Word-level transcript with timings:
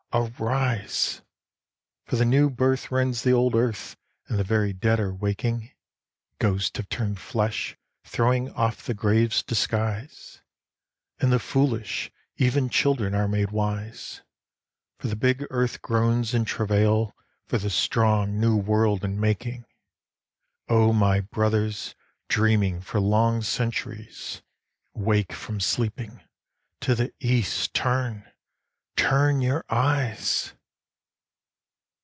arise! 0.13 1.21
For 2.03 2.17
the 2.17 2.25
new 2.25 2.49
birth 2.49 2.91
rends 2.91 3.23
the 3.23 3.31
old 3.31 3.55
earth 3.55 3.95
and 4.27 4.37
the 4.37 4.43
very 4.43 4.73
dead 4.73 4.99
are 4.99 5.13
waking, 5.15 5.71
Ghosts 6.37 6.77
have 6.77 6.89
turned 6.89 7.17
flesh, 7.17 7.77
throwing 8.03 8.51
off 8.51 8.85
the 8.85 8.93
grave's 8.93 9.41
disguise, 9.41 10.41
And 11.21 11.31
the 11.31 11.39
foolish, 11.39 12.11
even 12.35 12.67
children, 12.69 13.15
are 13.15 13.29
made 13.29 13.51
wise; 13.51 14.21
For 14.99 15.07
the 15.07 15.15
big 15.15 15.45
earth 15.49 15.81
groans 15.81 16.33
in 16.33 16.43
travail 16.43 17.15
for 17.45 17.57
the 17.57 17.69
strong, 17.69 18.37
new 18.37 18.57
world 18.57 19.05
in 19.05 19.17
making 19.17 19.63
O 20.67 20.91
my 20.91 21.21
brothers, 21.21 21.95
dreaming 22.27 22.81
for 22.81 22.99
long 22.99 23.41
centuries, 23.43 24.41
Wake 24.93 25.31
from 25.31 25.61
sleeping; 25.61 26.21
to 26.81 26.95
the 26.95 27.13
East 27.21 27.73
turn, 27.73 28.27
turn 28.97 29.41
your 29.41 29.63
eyes! 29.69 30.53